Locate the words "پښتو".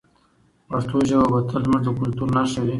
0.69-0.97